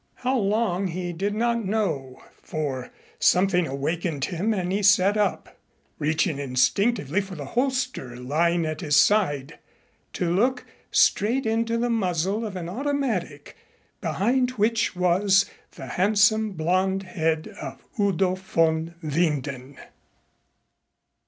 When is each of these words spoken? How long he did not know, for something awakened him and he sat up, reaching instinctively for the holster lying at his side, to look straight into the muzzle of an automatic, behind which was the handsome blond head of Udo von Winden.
How 0.15 0.35
long 0.35 0.87
he 0.87 1.13
did 1.13 1.35
not 1.35 1.63
know, 1.63 2.23
for 2.41 2.89
something 3.19 3.67
awakened 3.67 4.25
him 4.25 4.51
and 4.51 4.71
he 4.71 4.81
sat 4.81 5.15
up, 5.15 5.59
reaching 5.99 6.39
instinctively 6.39 7.21
for 7.21 7.35
the 7.35 7.45
holster 7.45 8.15
lying 8.17 8.65
at 8.65 8.81
his 8.81 8.95
side, 8.95 9.59
to 10.13 10.27
look 10.33 10.65
straight 10.89 11.45
into 11.45 11.77
the 11.77 11.91
muzzle 11.91 12.47
of 12.47 12.55
an 12.55 12.67
automatic, 12.67 13.55
behind 14.01 14.49
which 14.57 14.95
was 14.95 15.45
the 15.73 15.85
handsome 15.85 16.53
blond 16.53 17.03
head 17.03 17.49
of 17.61 17.83
Udo 17.99 18.33
von 18.33 18.95
Winden. 19.03 19.77